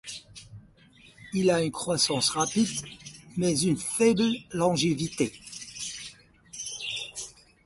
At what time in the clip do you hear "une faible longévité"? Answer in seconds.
3.59-5.31